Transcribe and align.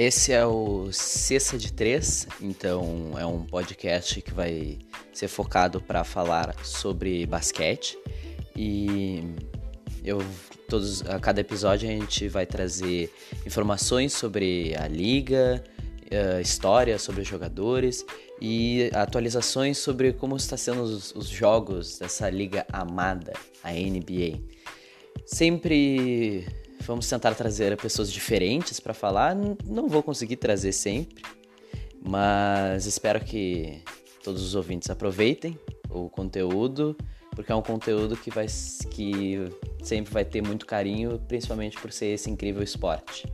Esse 0.00 0.32
é 0.32 0.46
o 0.46 0.92
Cessa 0.92 1.58
de 1.58 1.72
Três, 1.72 2.28
então 2.40 3.14
é 3.18 3.26
um 3.26 3.44
podcast 3.44 4.22
que 4.22 4.32
vai 4.32 4.78
ser 5.12 5.26
focado 5.26 5.80
para 5.80 6.04
falar 6.04 6.54
sobre 6.64 7.26
basquete 7.26 7.98
e 8.54 9.24
eu 10.04 10.20
todos 10.68 11.02
a 11.02 11.18
cada 11.18 11.40
episódio 11.40 11.88
a 11.88 11.92
gente 11.92 12.28
vai 12.28 12.46
trazer 12.46 13.12
informações 13.44 14.12
sobre 14.12 14.72
a 14.76 14.86
liga, 14.86 15.64
uh, 16.12 16.40
história 16.40 16.96
sobre 16.96 17.22
os 17.22 17.26
jogadores 17.26 18.06
e 18.40 18.92
atualizações 18.94 19.78
sobre 19.78 20.12
como 20.12 20.36
está 20.36 20.56
sendo 20.56 20.80
os, 20.82 21.12
os 21.12 21.26
jogos 21.26 21.98
dessa 21.98 22.30
liga 22.30 22.64
amada, 22.72 23.32
a 23.64 23.72
NBA. 23.72 24.38
Sempre 25.26 26.46
Vamos 26.88 27.06
tentar 27.06 27.34
trazer 27.34 27.76
pessoas 27.76 28.10
diferentes 28.10 28.80
para 28.80 28.94
falar. 28.94 29.36
Não 29.66 29.86
vou 29.90 30.02
conseguir 30.02 30.36
trazer 30.36 30.72
sempre, 30.72 31.22
mas 32.02 32.86
espero 32.86 33.20
que 33.20 33.82
todos 34.24 34.42
os 34.42 34.54
ouvintes 34.54 34.88
aproveitem 34.88 35.58
o 35.90 36.08
conteúdo, 36.08 36.96
porque 37.32 37.52
é 37.52 37.54
um 37.54 37.60
conteúdo 37.60 38.16
que 38.16 38.30
vai 38.30 38.46
que 38.90 39.36
sempre 39.82 40.10
vai 40.10 40.24
ter 40.24 40.40
muito 40.40 40.64
carinho, 40.64 41.20
principalmente 41.28 41.78
por 41.78 41.92
ser 41.92 42.06
esse 42.06 42.30
incrível 42.30 42.62
esporte. 42.62 43.30